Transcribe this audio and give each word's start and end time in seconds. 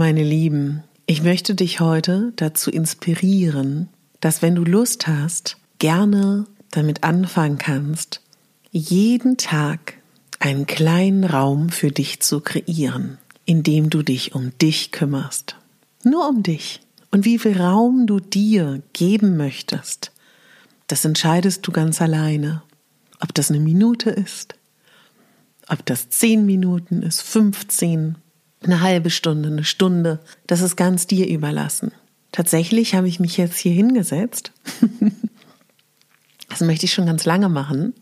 Meine 0.00 0.24
Lieben, 0.24 0.82
ich 1.04 1.22
möchte 1.22 1.54
dich 1.54 1.78
heute 1.78 2.32
dazu 2.36 2.70
inspirieren, 2.70 3.90
dass 4.20 4.40
wenn 4.40 4.54
du 4.54 4.64
Lust 4.64 5.06
hast, 5.06 5.58
gerne 5.78 6.46
damit 6.70 7.04
anfangen 7.04 7.58
kannst, 7.58 8.22
jeden 8.70 9.36
Tag 9.36 9.98
einen 10.38 10.64
kleinen 10.64 11.24
Raum 11.24 11.68
für 11.68 11.90
dich 11.90 12.20
zu 12.20 12.40
kreieren, 12.40 13.18
in 13.44 13.62
dem 13.62 13.90
du 13.90 14.02
dich 14.02 14.34
um 14.34 14.56
dich 14.56 14.90
kümmerst. 14.90 15.56
Nur 16.02 16.26
um 16.30 16.42
dich. 16.42 16.80
Und 17.10 17.26
wie 17.26 17.38
viel 17.38 17.60
Raum 17.60 18.06
du 18.06 18.20
dir 18.20 18.80
geben 18.94 19.36
möchtest, 19.36 20.12
das 20.86 21.04
entscheidest 21.04 21.66
du 21.66 21.72
ganz 21.72 22.00
alleine. 22.00 22.62
Ob 23.20 23.34
das 23.34 23.50
eine 23.50 23.60
Minute 23.60 24.08
ist, 24.08 24.54
ob 25.68 25.84
das 25.84 26.08
zehn 26.08 26.46
Minuten 26.46 27.02
ist, 27.02 27.20
15, 27.20 28.16
eine 28.62 28.80
halbe 28.80 29.10
Stunde, 29.10 29.48
eine 29.48 29.64
Stunde, 29.64 30.20
das 30.46 30.60
ist 30.60 30.76
ganz 30.76 31.06
dir 31.06 31.28
überlassen. 31.28 31.92
Tatsächlich 32.32 32.94
habe 32.94 33.08
ich 33.08 33.20
mich 33.20 33.36
jetzt 33.36 33.58
hier 33.58 33.72
hingesetzt. 33.72 34.52
das 36.48 36.60
möchte 36.60 36.86
ich 36.86 36.92
schon 36.92 37.06
ganz 37.06 37.24
lange 37.24 37.48
machen. 37.48 37.94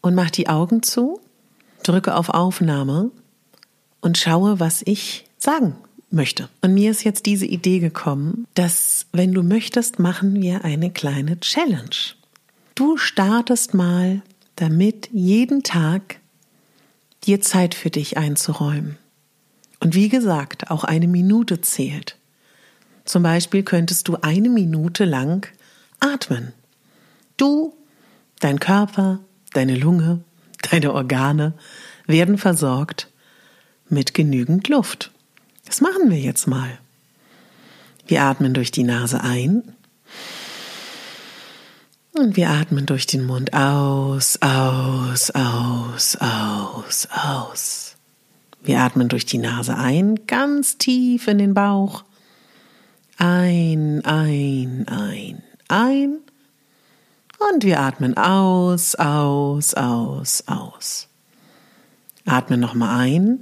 Und 0.00 0.14
mache 0.14 0.32
die 0.32 0.48
Augen 0.48 0.82
zu, 0.82 1.18
drücke 1.82 2.14
auf 2.14 2.28
Aufnahme 2.28 3.10
und 4.02 4.18
schaue, 4.18 4.60
was 4.60 4.82
ich 4.84 5.24
sagen 5.38 5.76
möchte. 6.10 6.50
Und 6.60 6.74
mir 6.74 6.90
ist 6.90 7.04
jetzt 7.04 7.24
diese 7.24 7.46
Idee 7.46 7.78
gekommen, 7.78 8.46
dass, 8.54 9.06
wenn 9.12 9.32
du 9.32 9.42
möchtest, 9.42 9.98
machen 9.98 10.40
wir 10.40 10.64
eine 10.64 10.90
kleine 10.90 11.40
Challenge. 11.40 12.14
Du 12.74 12.98
startest 12.98 13.72
mal 13.72 14.20
damit, 14.56 15.08
jeden 15.12 15.62
Tag 15.62 16.20
dir 17.24 17.40
Zeit 17.40 17.74
für 17.74 17.90
dich 17.90 18.18
einzuräumen. 18.18 18.98
Und 19.80 19.94
wie 19.94 20.08
gesagt, 20.08 20.70
auch 20.70 20.84
eine 20.84 21.08
Minute 21.08 21.60
zählt. 21.60 22.16
Zum 23.04 23.22
Beispiel 23.22 23.62
könntest 23.62 24.08
du 24.08 24.16
eine 24.22 24.48
Minute 24.48 25.04
lang 25.04 25.46
atmen. 26.00 26.52
Du, 27.36 27.74
dein 28.40 28.60
Körper, 28.60 29.20
deine 29.52 29.76
Lunge, 29.76 30.20
deine 30.70 30.92
Organe 30.92 31.54
werden 32.06 32.38
versorgt 32.38 33.10
mit 33.88 34.14
genügend 34.14 34.68
Luft. 34.68 35.10
Das 35.66 35.80
machen 35.80 36.10
wir 36.10 36.18
jetzt 36.18 36.46
mal. 36.46 36.78
Wir 38.06 38.22
atmen 38.22 38.54
durch 38.54 38.70
die 38.70 38.84
Nase 38.84 39.22
ein 39.22 39.74
und 42.12 42.36
wir 42.36 42.50
atmen 42.50 42.86
durch 42.86 43.06
den 43.06 43.24
Mund 43.24 43.54
aus, 43.54 44.38
aus, 44.40 45.30
aus, 45.30 46.16
aus, 46.16 47.08
aus. 47.10 47.83
Wir 48.64 48.80
atmen 48.80 49.10
durch 49.10 49.26
die 49.26 49.36
Nase 49.36 49.76
ein, 49.76 50.26
ganz 50.26 50.78
tief 50.78 51.28
in 51.28 51.36
den 51.36 51.52
Bauch. 51.52 52.02
Ein, 53.18 54.02
ein, 54.06 54.86
ein, 54.88 55.42
ein. 55.68 56.18
Und 57.52 57.62
wir 57.62 57.80
atmen 57.80 58.16
aus, 58.16 58.94
aus, 58.94 59.74
aus, 59.74 60.44
aus. 60.46 61.08
Atmen 62.24 62.58
nochmal 62.58 63.00
ein. 63.00 63.40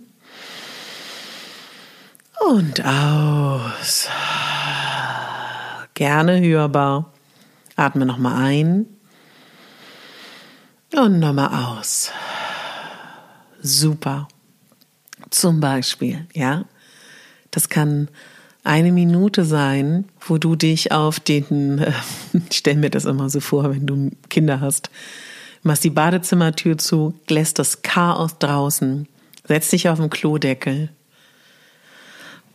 Und 2.51 2.85
aus. 2.85 4.09
Gerne 5.95 6.41
hörbar. 6.41 7.13
Atme 7.77 8.07
nochmal 8.07 8.43
ein. 8.43 8.87
Und 10.93 11.21
nochmal 11.21 11.79
aus. 11.79 12.11
Super. 13.61 14.27
Zum 15.33 15.61
Beispiel, 15.61 16.27
ja. 16.35 16.67
Das 17.51 17.71
kann 17.71 18.09
eine 18.65 18.93
Minute 18.93 19.45
sein, 19.45 20.05
wo 20.21 20.37
du 20.37 20.57
dich 20.57 20.93
auf 20.93 21.21
den, 21.21 21.79
äh, 21.79 21.93
ich 22.51 22.59
stelle 22.59 22.79
mir 22.79 22.91
das 22.91 23.07
immer 23.07 23.31
so 23.31 23.41
vor, 23.41 23.71
wenn 23.71 23.87
du 23.87 24.11
Kinder 24.29 24.61
hast, 24.61 24.91
machst 25.63 25.85
die 25.85 25.91
Badezimmertür 25.91 26.77
zu, 26.77 27.15
lässt 27.29 27.59
das 27.59 27.81
Chaos 27.81 28.39
draußen, 28.39 29.09
setzt 29.49 29.73
dich 29.73 29.89
auf 29.89 29.99
den 29.99 30.11
Klodeckel, 30.11 30.91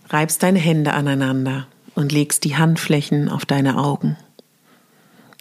reibst 0.10 0.44
deine 0.44 0.60
Hände 0.60 0.94
aneinander 0.94 1.68
und 1.96 2.12
legst 2.12 2.44
die 2.44 2.58
Handflächen 2.58 3.28
auf 3.28 3.46
deine 3.46 3.78
Augen 3.78 4.18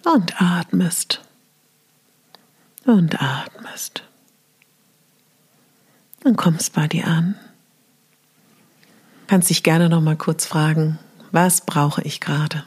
und 0.05 0.41
atmest 0.41 1.21
und 2.87 3.21
atmest 3.21 4.06
und 6.27 6.37
kommst 6.37 6.73
bei 6.73 6.89
dir 6.89 7.07
an. 7.07 7.37
Kannst 9.29 9.49
dich 9.51 9.63
gerne 9.63 9.89
noch 9.89 10.01
mal 10.01 10.17
kurz 10.17 10.45
fragen, 10.45 10.99
was 11.33 11.61
brauche 11.61 12.03
ich 12.03 12.21
gerade? 12.21 12.65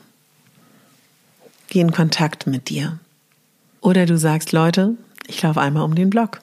Geh 1.67 1.81
in 1.81 1.91
Kontakt 1.91 2.47
mit 2.47 2.69
dir. 2.69 2.99
Oder 3.81 4.05
du 4.05 4.17
sagst, 4.17 4.51
Leute, 4.51 4.95
ich 5.27 5.41
laufe 5.41 5.61
einmal 5.61 5.83
um 5.83 5.95
den 5.95 6.09
Block. 6.09 6.39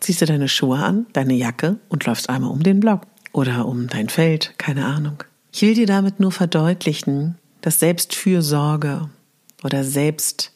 Ziehst 0.00 0.20
du 0.20 0.26
deine 0.26 0.48
Schuhe 0.48 0.78
an, 0.78 1.06
deine 1.12 1.34
Jacke 1.34 1.78
und 1.88 2.04
läufst 2.04 2.28
einmal 2.28 2.50
um 2.50 2.62
den 2.62 2.80
Block. 2.80 3.02
Oder 3.32 3.66
um 3.66 3.86
dein 3.86 4.08
Feld, 4.08 4.54
keine 4.58 4.86
Ahnung. 4.86 5.22
Ich 5.52 5.62
will 5.62 5.74
dir 5.74 5.86
damit 5.86 6.20
nur 6.20 6.32
verdeutlichen, 6.32 7.36
dass 7.60 7.80
Selbstfürsorge 7.80 9.08
oder 9.62 9.84
Selbstliebe 9.84 10.52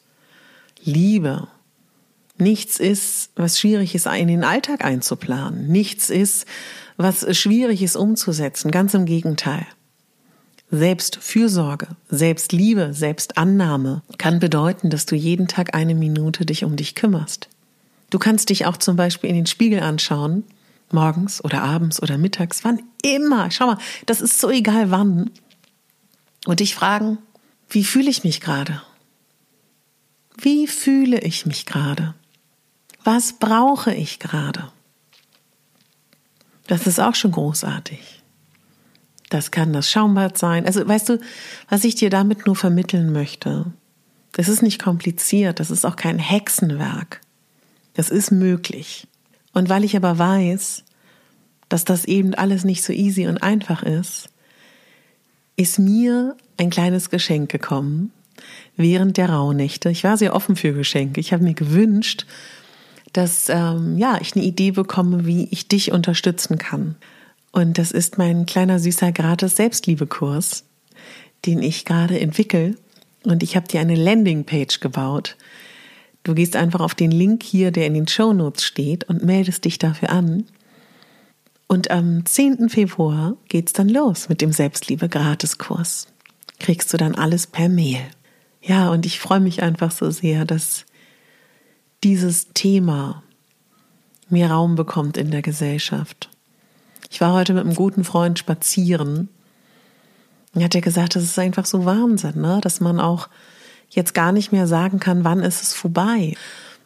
Nichts 2.41 2.79
ist, 2.79 3.29
was 3.35 3.59
schwierig 3.59 3.93
ist, 3.93 4.07
in 4.07 4.27
den 4.27 4.43
Alltag 4.43 4.83
einzuplanen. 4.83 5.67
Nichts 5.67 6.09
ist, 6.09 6.47
was 6.97 7.37
schwierig 7.37 7.83
ist 7.83 7.95
umzusetzen. 7.95 8.71
Ganz 8.71 8.95
im 8.95 9.05
Gegenteil. 9.05 9.67
Selbstfürsorge, 10.71 11.89
Selbstliebe, 12.09 12.95
Selbstannahme 12.95 14.01
kann 14.17 14.39
bedeuten, 14.39 14.89
dass 14.89 15.05
du 15.05 15.15
jeden 15.15 15.47
Tag 15.47 15.75
eine 15.75 15.93
Minute 15.93 16.43
dich 16.47 16.63
um 16.63 16.75
dich 16.75 16.95
kümmerst. 16.95 17.47
Du 18.09 18.17
kannst 18.17 18.49
dich 18.49 18.65
auch 18.65 18.77
zum 18.77 18.95
Beispiel 18.95 19.29
in 19.29 19.35
den 19.35 19.45
Spiegel 19.45 19.81
anschauen, 19.81 20.43
morgens 20.91 21.43
oder 21.43 21.61
abends 21.61 22.01
oder 22.01 22.17
mittags, 22.17 22.63
wann 22.63 22.81
immer. 23.03 23.51
Schau 23.51 23.67
mal, 23.67 23.77
das 24.07 24.19
ist 24.19 24.39
so 24.39 24.49
egal 24.49 24.89
wann. 24.89 25.29
Und 26.47 26.59
dich 26.59 26.73
fragen, 26.73 27.19
wie 27.69 27.83
fühle 27.83 28.09
ich 28.09 28.23
mich 28.23 28.41
gerade? 28.41 28.81
Wie 30.37 30.65
fühle 30.65 31.19
ich 31.19 31.45
mich 31.45 31.67
gerade? 31.67 32.15
Was 33.03 33.33
brauche 33.33 33.93
ich 33.93 34.19
gerade? 34.19 34.71
Das 36.67 36.87
ist 36.87 36.99
auch 36.99 37.15
schon 37.15 37.31
großartig. 37.31 38.21
Das 39.29 39.51
kann 39.51 39.73
das 39.73 39.89
Schaumbad 39.89 40.37
sein. 40.37 40.65
Also 40.65 40.87
weißt 40.87 41.09
du, 41.09 41.19
was 41.69 41.83
ich 41.83 41.95
dir 41.95 42.09
damit 42.09 42.45
nur 42.45 42.55
vermitteln 42.55 43.11
möchte, 43.11 43.65
Das 44.33 44.47
ist 44.47 44.61
nicht 44.61 44.81
kompliziert, 44.81 45.59
das 45.59 45.71
ist 45.71 45.85
auch 45.85 45.97
kein 45.97 46.17
Hexenwerk. 46.17 47.19
Das 47.95 48.09
ist 48.09 48.31
möglich. 48.31 49.07
Und 49.51 49.67
weil 49.67 49.83
ich 49.83 49.97
aber 49.97 50.17
weiß, 50.17 50.83
dass 51.67 51.83
das 51.83 52.05
eben 52.05 52.33
alles 52.33 52.63
nicht 52.63 52.83
so 52.83 52.93
easy 52.93 53.27
und 53.27 53.43
einfach 53.43 53.83
ist, 53.83 54.29
ist 55.57 55.79
mir 55.79 56.37
ein 56.57 56.69
kleines 56.69 57.09
Geschenk 57.09 57.49
gekommen 57.49 58.11
während 58.77 59.17
der 59.17 59.29
Rauhnächte. 59.29 59.89
Ich 59.89 60.03
war 60.03 60.17
sehr 60.17 60.35
offen 60.35 60.55
für 60.55 60.73
Geschenke. 60.73 61.19
Ich 61.19 61.33
habe 61.33 61.43
mir 61.43 61.53
gewünscht, 61.53 62.25
dass 63.13 63.49
ähm, 63.49 63.97
ja 63.97 64.17
ich 64.21 64.35
eine 64.35 64.45
Idee 64.45 64.71
bekomme, 64.71 65.25
wie 65.25 65.47
ich 65.51 65.67
dich 65.67 65.91
unterstützen 65.91 66.57
kann. 66.57 66.95
Und 67.51 67.77
das 67.77 67.91
ist 67.91 68.17
mein 68.17 68.45
kleiner 68.45 68.79
süßer 68.79 69.11
gratis 69.11 69.57
Selbstliebekurs, 69.57 70.63
den 71.45 71.61
ich 71.61 71.85
gerade 71.85 72.19
entwickle. 72.19 72.75
Und 73.23 73.43
ich 73.43 73.55
habe 73.55 73.67
dir 73.67 73.81
eine 73.81 73.95
Landingpage 73.95 74.79
gebaut. 74.79 75.35
Du 76.23 76.33
gehst 76.33 76.55
einfach 76.55 76.79
auf 76.79 76.95
den 76.95 77.11
Link 77.11 77.43
hier, 77.43 77.71
der 77.71 77.87
in 77.87 77.93
den 77.93 78.07
Show 78.07 78.31
Notes 78.33 78.63
steht, 78.63 79.03
und 79.05 79.23
meldest 79.23 79.65
dich 79.65 79.79
dafür 79.79 80.11
an. 80.11 80.45
Und 81.67 81.89
am 81.89 82.25
10. 82.25 82.69
Februar 82.69 83.35
geht's 83.47 83.73
dann 83.73 83.89
los 83.89 84.29
mit 84.29 84.41
dem 84.41 84.51
Selbstliebe-Gratiskurs. 84.51 86.07
Kriegst 86.59 86.93
du 86.93 86.97
dann 86.97 87.15
alles 87.15 87.47
per 87.47 87.69
Mail. 87.69 88.01
Ja, 88.61 88.91
und 88.91 89.05
ich 89.05 89.19
freue 89.19 89.39
mich 89.39 89.63
einfach 89.63 89.91
so 89.91 90.11
sehr, 90.11 90.45
dass 90.45 90.85
dieses 92.03 92.49
Thema 92.53 93.23
mehr 94.29 94.51
Raum 94.51 94.75
bekommt 94.75 95.17
in 95.17 95.31
der 95.31 95.41
Gesellschaft. 95.41 96.29
Ich 97.09 97.21
war 97.21 97.33
heute 97.33 97.53
mit 97.53 97.65
einem 97.65 97.75
guten 97.75 98.03
Freund 98.03 98.39
spazieren. 98.39 99.29
Er 100.53 100.65
hat 100.65 100.73
ja 100.73 100.81
gesagt, 100.81 101.15
das 101.15 101.23
ist 101.23 101.37
einfach 101.37 101.65
so 101.65 101.85
Wahnsinn, 101.85 102.41
ne? 102.41 102.59
dass 102.61 102.79
man 102.79 102.99
auch 102.99 103.27
jetzt 103.89 104.13
gar 104.13 104.31
nicht 104.31 104.51
mehr 104.51 104.67
sagen 104.67 104.99
kann, 104.99 105.23
wann 105.23 105.41
ist 105.41 105.61
es 105.61 105.73
vorbei. 105.73 106.35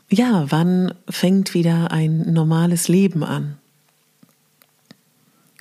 Ja, 0.09 0.45
wann 0.49 0.93
fängt 1.09 1.53
wieder 1.53 1.91
ein 1.91 2.33
normales 2.33 2.87
Leben 2.87 3.23
an? 3.23 3.57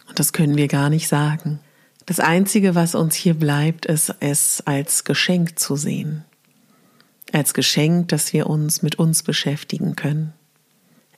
Und 0.09 0.19
das 0.19 0.33
können 0.33 0.57
wir 0.57 0.69
gar 0.69 0.91
nicht 0.91 1.09
sagen. 1.09 1.61
Das 2.07 2.21
Einzige, 2.21 2.75
was 2.75 2.95
uns 2.95 3.15
hier 3.15 3.35
bleibt, 3.35 3.87
ist 3.87 4.15
es 4.21 4.63
als 4.67 5.05
Geschenk 5.05 5.59
zu 5.59 5.77
sehen. 5.77 6.25
Als 7.35 7.53
Geschenk, 7.53 8.09
dass 8.09 8.33
wir 8.33 8.49
uns 8.49 8.83
mit 8.83 9.01
uns 9.01 9.25
beschäftigen 9.25 9.97
können. 9.97 10.33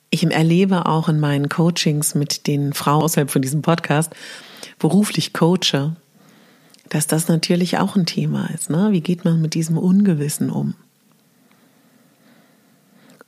Ich 0.09 0.23
erlebe 0.23 0.87
auch 0.87 1.09
in 1.09 1.19
meinen 1.19 1.47
Coachings 1.47 2.15
mit 2.15 2.47
den 2.47 2.73
Frauen 2.73 3.03
außerhalb 3.03 3.29
von 3.29 3.43
diesem 3.43 3.61
Podcast, 3.61 4.15
beruflich 4.79 5.31
coache, 5.31 5.95
dass 6.89 7.05
das 7.05 7.27
natürlich 7.27 7.77
auch 7.77 7.95
ein 7.95 8.07
Thema 8.07 8.49
ist. 8.51 8.71
Ne? 8.71 8.91
Wie 8.93 9.01
geht 9.01 9.25
man 9.25 9.39
mit 9.43 9.53
diesem 9.53 9.77
Ungewissen 9.77 10.49
um? 10.49 10.73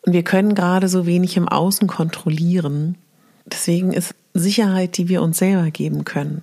Und 0.02 0.14
wir 0.14 0.24
können 0.24 0.56
gerade 0.56 0.88
so 0.88 1.06
wenig 1.06 1.38
im 1.38 1.48
Außen 1.48 1.88
kontrollieren. 1.88 2.98
Deswegen 3.46 3.94
ist 3.94 4.16
Sicherheit, 4.34 4.98
die 4.98 5.10
wir 5.10 5.22
uns 5.22 5.38
selber 5.38 5.70
geben 5.70 6.06
können. 6.06 6.42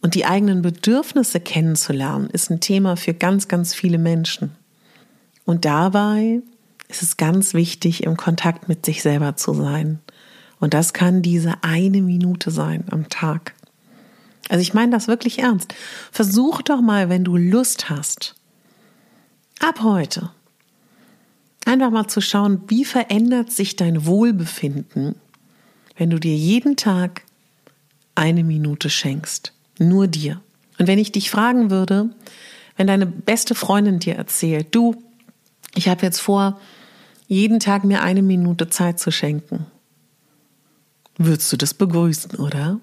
Und 0.00 0.14
die 0.14 0.24
eigenen 0.24 0.62
Bedürfnisse 0.62 1.40
kennenzulernen, 1.40 2.30
ist 2.30 2.50
ein 2.50 2.60
Thema 2.60 2.96
für 2.96 3.12
ganz, 3.12 3.48
ganz 3.48 3.74
viele 3.74 3.98
Menschen. 3.98 4.56
Und 5.46 5.64
dabei 5.64 6.42
ist 6.88 7.02
es 7.02 7.16
ganz 7.16 7.54
wichtig, 7.54 8.02
im 8.02 8.16
Kontakt 8.18 8.68
mit 8.68 8.84
sich 8.84 9.02
selber 9.02 9.36
zu 9.36 9.54
sein. 9.54 10.00
Und 10.60 10.74
das 10.74 10.92
kann 10.92 11.22
diese 11.22 11.54
eine 11.62 12.02
Minute 12.02 12.50
sein 12.50 12.84
am 12.90 13.08
Tag. 13.08 13.54
Also 14.48 14.60
ich 14.60 14.74
meine 14.74 14.92
das 14.92 15.08
wirklich 15.08 15.38
ernst. 15.38 15.74
Versuch 16.12 16.62
doch 16.62 16.80
mal, 16.80 17.08
wenn 17.08 17.24
du 17.24 17.36
Lust 17.36 17.88
hast, 17.88 18.34
ab 19.60 19.82
heute 19.82 20.30
einfach 21.64 21.90
mal 21.90 22.06
zu 22.06 22.20
schauen, 22.20 22.62
wie 22.68 22.84
verändert 22.84 23.50
sich 23.50 23.76
dein 23.76 24.06
Wohlbefinden, 24.06 25.16
wenn 25.96 26.10
du 26.10 26.18
dir 26.18 26.36
jeden 26.36 26.76
Tag 26.76 27.22
eine 28.14 28.44
Minute 28.44 28.88
schenkst. 28.88 29.52
Nur 29.78 30.06
dir. 30.06 30.40
Und 30.78 30.86
wenn 30.86 30.98
ich 30.98 31.12
dich 31.12 31.30
fragen 31.30 31.70
würde, 31.70 32.10
wenn 32.76 32.86
deine 32.86 33.06
beste 33.06 33.54
Freundin 33.54 33.98
dir 33.98 34.14
erzählt, 34.14 34.74
du, 34.74 34.94
ich 35.76 35.88
habe 35.88 36.02
jetzt 36.02 36.20
vor, 36.20 36.58
jeden 37.28 37.60
Tag 37.60 37.84
mir 37.84 38.02
eine 38.02 38.22
Minute 38.22 38.68
Zeit 38.68 38.98
zu 38.98 39.10
schenken, 39.10 39.66
würdest 41.18 41.52
du 41.52 41.56
das 41.56 41.74
begrüßen, 41.74 42.36
oder? 42.36 42.80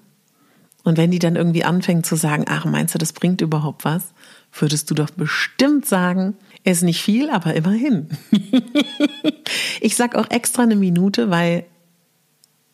Und 0.84 0.98
wenn 0.98 1.10
die 1.10 1.18
dann 1.18 1.36
irgendwie 1.36 1.64
anfängt 1.64 2.04
zu 2.04 2.14
sagen, 2.14 2.44
ach, 2.46 2.66
meinst 2.66 2.94
du, 2.94 2.98
das 2.98 3.12
bringt 3.12 3.40
überhaupt 3.40 3.84
was? 3.84 4.12
Würdest 4.52 4.90
du 4.90 4.94
doch 4.94 5.10
bestimmt 5.10 5.86
sagen, 5.86 6.34
ist 6.62 6.82
nicht 6.82 7.02
viel, 7.02 7.30
aber 7.30 7.54
immerhin. 7.54 8.08
ich 9.80 9.96
sag 9.96 10.14
auch 10.14 10.30
extra 10.30 10.62
eine 10.62 10.76
Minute, 10.76 11.30
weil 11.30 11.64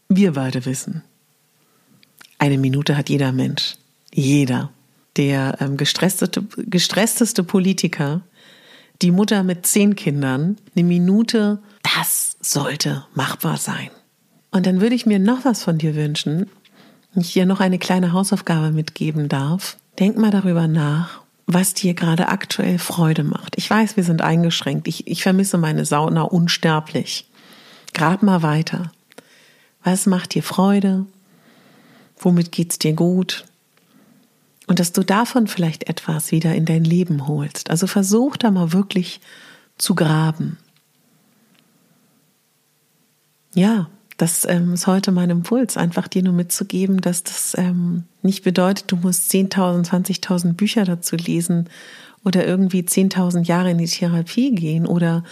wir 0.08 0.32
beide 0.32 0.64
wissen, 0.67 1.02
eine 2.38 2.58
Minute 2.58 2.96
hat 2.96 3.08
jeder 3.08 3.32
Mensch. 3.32 3.76
Jeder. 4.12 4.70
Der 5.17 5.56
ähm, 5.61 5.76
gestressteste, 5.76 6.44
gestressteste 6.56 7.44
Politiker, 7.44 8.22
die 9.02 9.11
Mutter 9.11 9.43
mit 9.43 9.67
zehn 9.67 9.97
Kindern, 9.97 10.56
eine 10.75 10.85
Minute, 10.85 11.61
das 11.97 12.37
sollte 12.41 13.05
machbar 13.14 13.56
sein. 13.56 13.91
Und 14.50 14.67
dann 14.67 14.81
würde 14.81 14.94
ich 14.94 15.06
mir 15.06 15.19
noch 15.19 15.44
was 15.44 15.62
von 15.62 15.79
dir 15.79 15.94
wünschen, 15.94 16.50
wenn 17.12 17.23
ich 17.23 17.32
dir 17.32 17.47
noch 17.47 17.61
eine 17.61 17.79
kleine 17.79 18.12
Hausaufgabe 18.12 18.73
mitgeben 18.73 19.29
darf. 19.29 19.76
Denk 19.99 20.17
mal 20.17 20.31
darüber 20.31 20.69
nach, 20.69 21.23
was 21.47 21.75
dir 21.75 21.94
gerade 21.94 22.29
aktuell 22.29 22.79
Freude 22.79 23.25
macht. 23.25 23.56
Ich 23.56 23.69
weiß, 23.69 23.97
wir 23.97 24.05
sind 24.05 24.23
eingeschränkt. 24.23 24.88
Ich, 24.88 25.06
ich 25.06 25.23
vermisse 25.23 25.58
meine 25.58 25.85
Sauna 25.85 26.23
unsterblich. 26.23 27.29
Grab 27.94 28.23
mal 28.23 28.43
weiter. 28.43 28.93
Was 29.82 30.06
macht 30.06 30.35
dir 30.35 30.43
Freude? 30.43 31.06
Womit 32.19 32.53
geht's 32.53 32.79
dir 32.79 32.93
gut? 32.93 33.44
Und 34.67 34.79
dass 34.79 34.93
du 34.93 35.03
davon 35.03 35.47
vielleicht 35.47 35.89
etwas 35.89 36.31
wieder 36.31 36.55
in 36.55 36.65
dein 36.65 36.85
Leben 36.85 37.27
holst. 37.27 37.71
Also 37.71 37.87
versuch 37.87 38.37
da 38.37 38.51
mal 38.51 38.73
wirklich 38.73 39.21
zu 39.79 39.95
graben. 39.95 40.59
Ja, 43.55 43.89
das 44.17 44.45
ähm, 44.45 44.75
ist 44.75 44.87
heute 44.87 45.12
mein 45.12 45.31
Impuls, 45.31 45.77
einfach 45.77 46.06
dir 46.06 46.23
nur 46.23 46.34
mitzugeben, 46.34 47.01
dass 47.01 47.25
das 47.25 47.56
ähm, 47.56 48.05
nicht 48.23 48.44
bedeutet, 48.44 48.93
du 48.93 48.96
musst 48.96 49.32
10.000, 49.32 49.89
20.000 49.89 50.53
Bücher 50.53 50.84
dazu 50.84 51.17
lesen 51.17 51.69
oder 52.23 52.46
irgendwie 52.46 52.82
10.000 52.82 53.44
Jahre 53.44 53.70
in 53.70 53.79
die 53.79 53.87
Therapie 53.87 54.55
gehen 54.55 54.87
oder 54.87 55.25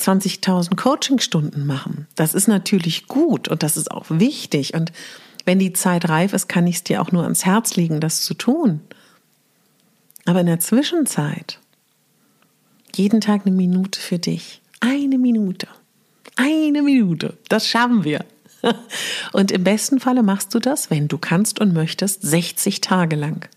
20.000 0.00 0.76
Coachingstunden 0.76 1.66
machen. 1.66 2.06
Das 2.14 2.34
ist 2.34 2.48
natürlich 2.48 3.08
gut 3.08 3.48
und 3.48 3.62
das 3.62 3.76
ist 3.76 3.90
auch 3.90 4.06
wichtig 4.08 4.74
und 4.74 4.92
wenn 5.48 5.58
die 5.58 5.72
Zeit 5.72 6.10
reif 6.10 6.34
ist, 6.34 6.46
kann 6.46 6.66
ich 6.66 6.76
es 6.76 6.84
dir 6.84 7.00
auch 7.00 7.10
nur 7.10 7.22
ans 7.22 7.46
Herz 7.46 7.74
legen, 7.74 8.00
das 8.00 8.20
zu 8.20 8.34
tun. 8.34 8.82
Aber 10.26 10.40
in 10.40 10.46
der 10.46 10.60
Zwischenzeit, 10.60 11.58
jeden 12.94 13.22
Tag 13.22 13.46
eine 13.46 13.56
Minute 13.56 13.98
für 13.98 14.18
dich. 14.18 14.60
Eine 14.80 15.16
Minute. 15.16 15.66
Eine 16.36 16.82
Minute. 16.82 17.38
Das 17.48 17.66
schaffen 17.66 18.04
wir. 18.04 18.26
Und 19.32 19.50
im 19.50 19.64
besten 19.64 20.00
Falle 20.00 20.22
machst 20.22 20.54
du 20.54 20.58
das, 20.58 20.90
wenn 20.90 21.08
du 21.08 21.16
kannst 21.16 21.60
und 21.60 21.72
möchtest, 21.72 22.20
60 22.20 22.82
Tage 22.82 23.16
lang. 23.16 23.48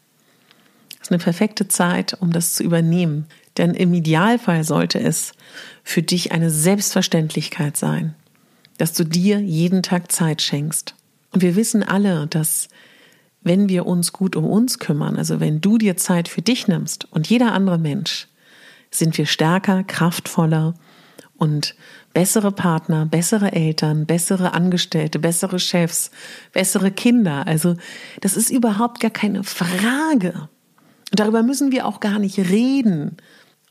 Das 0.91 1.07
ist 1.07 1.11
eine 1.11 1.21
perfekte 1.21 1.67
Zeit, 1.67 2.15
um 2.21 2.31
das 2.31 2.53
zu 2.53 2.63
übernehmen. 2.63 3.25
Denn 3.57 3.73
im 3.73 3.93
Idealfall 3.93 4.63
sollte 4.63 5.01
es 5.01 5.33
für 5.83 6.03
dich 6.03 6.31
eine 6.31 6.51
Selbstverständlichkeit 6.51 7.75
sein, 7.75 8.15
dass 8.77 8.93
du 8.93 9.03
dir 9.03 9.41
jeden 9.41 9.83
Tag 9.83 10.09
Zeit 10.09 10.41
schenkst. 10.41 10.95
Und 11.31 11.41
wir 11.41 11.55
wissen 11.55 11.83
alle, 11.83 12.27
dass 12.27 12.67
wenn 13.41 13.69
wir 13.69 13.85
uns 13.87 14.13
gut 14.13 14.35
um 14.35 14.45
uns 14.45 14.79
kümmern, 14.79 15.17
also 15.17 15.39
wenn 15.39 15.61
du 15.61 15.77
dir 15.77 15.97
Zeit 15.97 16.27
für 16.27 16.41
dich 16.41 16.67
nimmst 16.67 17.07
und 17.11 17.27
jeder 17.27 17.53
andere 17.53 17.77
Mensch, 17.77 18.27
sind 18.91 19.17
wir 19.17 19.25
stärker, 19.25 19.83
kraftvoller 19.83 20.75
und 21.37 21.75
bessere 22.13 22.51
Partner, 22.51 23.05
bessere 23.05 23.53
Eltern, 23.53 24.05
bessere 24.05 24.53
Angestellte, 24.53 25.17
bessere 25.17 25.59
Chefs, 25.59 26.11
bessere 26.51 26.91
Kinder. 26.91 27.47
Also 27.47 27.77
das 28.19 28.35
ist 28.35 28.51
überhaupt 28.51 28.99
gar 28.99 29.11
keine 29.11 29.43
Frage. 29.43 30.49
Und 31.09 31.19
darüber 31.19 31.41
müssen 31.41 31.71
wir 31.71 31.85
auch 31.85 31.99
gar 31.99 32.19
nicht 32.19 32.37
reden, 32.37 33.17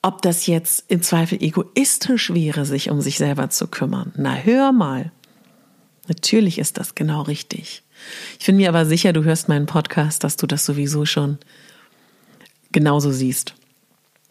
ob 0.02 0.22
das 0.22 0.46
jetzt 0.46 0.84
im 0.88 1.02
Zweifel 1.02 1.42
egoistisch 1.42 2.32
wäre, 2.32 2.64
sich 2.64 2.90
um 2.90 3.02
sich 3.02 3.18
selber 3.18 3.50
zu 3.50 3.68
kümmern. 3.68 4.12
Na, 4.16 4.34
hör 4.34 4.72
mal. 4.72 5.12
Natürlich 6.08 6.58
ist 6.58 6.78
das 6.78 6.94
genau 6.94 7.22
richtig. 7.22 7.82
Ich 8.38 8.46
bin 8.46 8.56
mir 8.56 8.68
aber 8.68 8.86
sicher, 8.86 9.12
du 9.12 9.24
hörst 9.24 9.48
meinen 9.48 9.66
Podcast, 9.66 10.24
dass 10.24 10.36
du 10.36 10.46
das 10.46 10.64
sowieso 10.64 11.04
schon 11.04 11.38
genauso 12.72 13.10
siehst. 13.12 13.54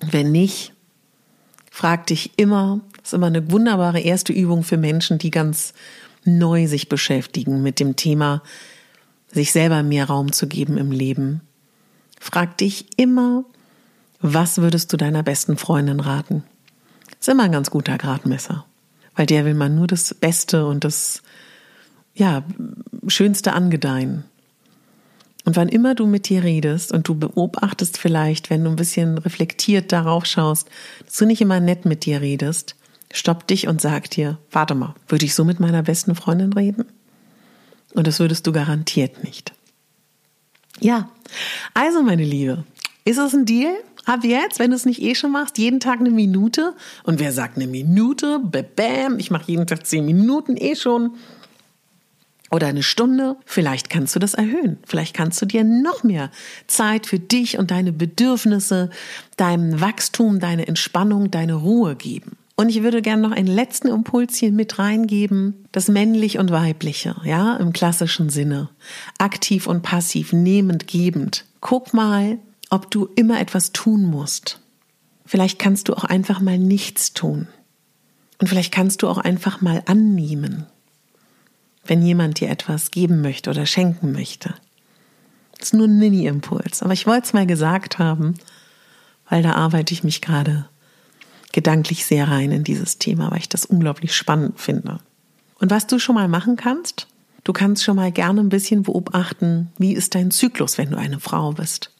Wenn 0.01 0.31
nicht, 0.31 0.73
frag 1.71 2.07
dich 2.07 2.31
immer, 2.37 2.81
das 2.97 3.09
ist 3.09 3.13
immer 3.13 3.27
eine 3.27 3.51
wunderbare 3.51 3.99
erste 3.99 4.33
Übung 4.33 4.63
für 4.63 4.77
Menschen, 4.77 5.17
die 5.17 5.31
ganz 5.31 5.73
neu 6.25 6.67
sich 6.67 6.89
beschäftigen 6.89 7.61
mit 7.61 7.79
dem 7.79 7.95
Thema, 7.95 8.43
sich 9.31 9.51
selber 9.51 9.83
mehr 9.83 10.05
Raum 10.05 10.31
zu 10.31 10.47
geben 10.47 10.77
im 10.77 10.91
Leben. 10.91 11.41
Frag 12.19 12.57
dich 12.57 12.87
immer, 12.97 13.45
was 14.21 14.57
würdest 14.57 14.91
du 14.91 14.97
deiner 14.97 15.23
besten 15.23 15.57
Freundin 15.57 15.99
raten? 15.99 16.43
ist 17.19 17.29
immer 17.29 17.43
ein 17.43 17.51
ganz 17.51 17.69
guter 17.69 17.97
Gradmesser. 17.97 18.65
Weil 19.15 19.25
der 19.25 19.45
will 19.45 19.53
man 19.53 19.75
nur 19.75 19.87
das 19.87 20.13
Beste 20.13 20.65
und 20.65 20.83
das, 20.83 21.21
ja, 22.13 22.43
Schönste 23.07 23.53
angedeihen. 23.53 24.23
Und 25.45 25.55
wann 25.55 25.69
immer 25.69 25.95
du 25.95 26.05
mit 26.05 26.29
dir 26.29 26.43
redest 26.43 26.91
und 26.91 27.07
du 27.07 27.15
beobachtest 27.15 27.97
vielleicht, 27.97 28.49
wenn 28.49 28.63
du 28.63 28.69
ein 28.69 28.75
bisschen 28.75 29.17
reflektiert 29.17 29.91
darauf 29.91 30.25
schaust, 30.25 30.69
dass 31.05 31.15
du 31.15 31.25
nicht 31.25 31.41
immer 31.41 31.59
nett 31.59 31.85
mit 31.85 32.05
dir 32.05 32.21
redest, 32.21 32.75
stopp 33.11 33.47
dich 33.47 33.67
und 33.67 33.81
sag 33.81 34.09
dir, 34.11 34.37
warte 34.51 34.75
mal, 34.75 34.93
würde 35.07 35.25
ich 35.25 35.33
so 35.33 35.45
mit 35.45 35.59
meiner 35.59 35.81
besten 35.81 36.13
Freundin 36.13 36.53
reden? 36.53 36.85
Und 37.93 38.05
das 38.05 38.19
würdest 38.19 38.45
du 38.45 38.51
garantiert 38.51 39.23
nicht. 39.23 39.53
Ja, 40.79 41.09
also 41.73 42.03
meine 42.03 42.23
Liebe, 42.23 42.63
ist 43.05 43.17
es 43.17 43.33
ein 43.33 43.45
Deal? 43.45 43.73
Ab 44.05 44.23
jetzt, 44.23 44.59
wenn 44.59 44.71
du 44.71 44.75
es 44.75 44.85
nicht 44.85 45.01
eh 45.01 45.15
schon 45.15 45.31
machst, 45.31 45.57
jeden 45.57 45.79
Tag 45.79 45.99
eine 45.99 46.09
Minute. 46.09 46.75
Und 47.03 47.19
wer 47.19 47.31
sagt 47.31 47.57
eine 47.57 47.67
Minute? 47.67 48.39
Bam, 48.39 49.19
ich 49.19 49.31
mache 49.31 49.51
jeden 49.51 49.67
Tag 49.67 49.85
zehn 49.85 50.05
Minuten 50.05 50.57
eh 50.57 50.75
schon. 50.75 51.15
Oder 52.51 52.67
eine 52.67 52.83
Stunde. 52.83 53.35
Vielleicht 53.45 53.89
kannst 53.89 54.15
du 54.15 54.19
das 54.19 54.33
erhöhen. 54.33 54.77
Vielleicht 54.85 55.15
kannst 55.15 55.41
du 55.41 55.45
dir 55.45 55.63
noch 55.63 56.03
mehr 56.03 56.31
Zeit 56.67 57.05
für 57.05 57.19
dich 57.19 57.59
und 57.59 57.71
deine 57.71 57.91
Bedürfnisse, 57.91 58.89
deinem 59.37 59.81
Wachstum, 59.81 60.39
deine 60.39 60.67
Entspannung, 60.67 61.29
deine 61.29 61.53
Ruhe 61.53 61.95
geben. 61.95 62.37
Und 62.55 62.67
ich 62.67 62.83
würde 62.83 63.01
gerne 63.01 63.21
noch 63.21 63.31
einen 63.31 63.47
letzten 63.47 63.87
Impuls 63.87 64.35
hier 64.35 64.51
mit 64.51 64.79
reingeben. 64.79 65.65
Das 65.71 65.87
männlich 65.87 66.39
und 66.39 66.51
weibliche, 66.51 67.15
ja, 67.23 67.55
im 67.55 67.71
klassischen 67.71 68.29
Sinne. 68.29 68.67
Aktiv 69.17 69.65
und 69.65 69.81
passiv, 69.81 70.33
nehmend, 70.33 70.85
gebend. 70.85 71.45
Guck 71.61 71.93
mal, 71.93 72.37
ob 72.69 72.91
du 72.91 73.07
immer 73.15 73.39
etwas 73.39 73.71
tun 73.71 74.03
musst. 74.03 74.59
Vielleicht 75.25 75.57
kannst 75.57 75.87
du 75.87 75.93
auch 75.93 76.03
einfach 76.03 76.41
mal 76.41 76.57
nichts 76.57 77.13
tun. 77.13 77.47
Und 78.39 78.47
vielleicht 78.47 78.73
kannst 78.73 79.03
du 79.03 79.07
auch 79.07 79.19
einfach 79.19 79.61
mal 79.61 79.83
annehmen, 79.85 80.65
wenn 81.89 82.01
jemand 82.03 82.39
dir 82.39 82.49
etwas 82.49 82.91
geben 82.91 83.21
möchte 83.21 83.49
oder 83.49 83.65
schenken 83.65 84.11
möchte. 84.11 84.53
Das 85.57 85.69
ist 85.69 85.73
nur 85.73 85.87
ein 85.87 85.97
Mini-Impuls, 85.97 86.83
aber 86.83 86.93
ich 86.93 87.05
wollte 87.05 87.25
es 87.25 87.33
mal 87.33 87.47
gesagt 87.47 87.99
haben, 87.99 88.35
weil 89.27 89.43
da 89.43 89.53
arbeite 89.53 89.93
ich 89.93 90.03
mich 90.03 90.21
gerade 90.21 90.69
gedanklich 91.51 92.05
sehr 92.05 92.29
rein 92.29 92.51
in 92.51 92.63
dieses 92.63 92.99
Thema, 92.99 93.31
weil 93.31 93.39
ich 93.39 93.49
das 93.49 93.65
unglaublich 93.65 94.15
spannend 94.15 94.59
finde. 94.59 94.99
Und 95.59 95.71
was 95.71 95.87
du 95.87 95.99
schon 95.99 96.15
mal 96.15 96.27
machen 96.27 96.55
kannst, 96.55 97.07
du 97.43 97.51
kannst 97.51 97.83
schon 97.83 97.95
mal 97.95 98.11
gerne 98.11 98.39
ein 98.39 98.49
bisschen 98.49 98.83
beobachten, 98.83 99.71
wie 99.77 99.93
ist 99.93 100.15
dein 100.15 100.31
Zyklus, 100.31 100.77
wenn 100.77 100.91
du 100.91 100.97
eine 100.97 101.19
Frau 101.19 101.53
bist. 101.53 101.91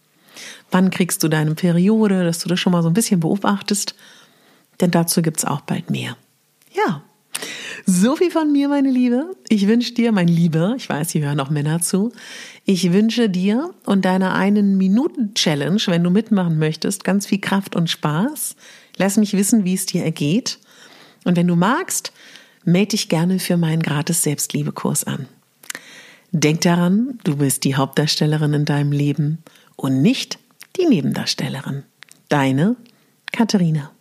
Wann 0.71 0.91
kriegst 0.91 1.23
du 1.23 1.27
deine 1.27 1.55
Periode, 1.55 2.23
dass 2.23 2.39
du 2.39 2.47
das 2.47 2.59
schon 2.59 2.71
mal 2.71 2.83
so 2.83 2.89
ein 2.89 2.93
bisschen 2.93 3.19
beobachtest, 3.19 3.95
denn 4.79 4.91
dazu 4.91 5.21
gibt 5.21 5.39
es 5.39 5.45
auch 5.45 5.61
bald 5.61 5.89
mehr. 5.89 6.15
Ja, 6.71 7.01
so 7.89 8.15
viel 8.15 8.29
von 8.29 8.51
mir, 8.51 8.69
meine 8.69 8.91
Liebe. 8.91 9.35
Ich 9.47 9.67
wünsche 9.67 9.93
dir, 9.93 10.11
mein 10.11 10.27
Lieber, 10.27 10.75
ich 10.77 10.87
weiß, 10.87 11.09
hier 11.09 11.25
hören 11.25 11.39
auch 11.39 11.49
Männer 11.49 11.81
zu, 11.81 12.11
ich 12.65 12.93
wünsche 12.93 13.29
dir 13.29 13.73
und 13.85 14.05
deiner 14.05 14.35
einen 14.35 14.77
Minuten-Challenge, 14.77 15.81
wenn 15.87 16.03
du 16.03 16.11
mitmachen 16.11 16.59
möchtest, 16.59 17.03
ganz 17.03 17.25
viel 17.25 17.39
Kraft 17.39 17.75
und 17.75 17.89
Spaß. 17.89 18.55
Lass 18.97 19.17
mich 19.17 19.33
wissen, 19.33 19.63
wie 19.65 19.73
es 19.73 19.87
dir 19.87 20.03
ergeht. 20.03 20.59
Und 21.25 21.35
wenn 21.35 21.47
du 21.47 21.55
magst, 21.55 22.13
melde 22.63 22.89
dich 22.89 23.09
gerne 23.09 23.39
für 23.39 23.57
meinen 23.57 23.81
gratis 23.81 24.21
Selbstliebekurs 24.21 25.05
an. 25.05 25.27
Denk 26.31 26.61
daran, 26.61 27.17
du 27.23 27.37
bist 27.37 27.63
die 27.63 27.75
Hauptdarstellerin 27.75 28.53
in 28.53 28.65
deinem 28.65 28.91
Leben 28.91 29.39
und 29.75 30.01
nicht 30.03 30.37
die 30.77 30.85
Nebendarstellerin. 30.85 31.83
Deine 32.27 32.75
Katharina. 33.31 33.91